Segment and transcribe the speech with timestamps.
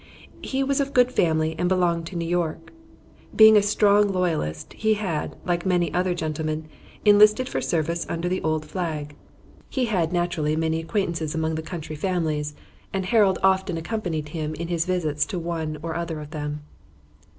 [0.41, 2.73] He was of good family and belonged to New York.
[3.35, 6.67] Being a strong loyalist, he had, like many other gentlemen,
[7.05, 9.13] enlisted for service under the old flag.
[9.69, 12.55] He had, naturally, many acquaintances among the county families,
[12.91, 16.63] and Harold often accompanied him in his visits to one or other of them.